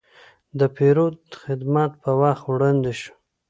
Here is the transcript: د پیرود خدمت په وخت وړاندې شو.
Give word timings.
د 0.59 0.61
پیرود 0.75 1.17
خدمت 1.43 1.91
په 2.03 2.11
وخت 2.21 2.43
وړاندې 2.47 2.91
شو. 3.01 3.13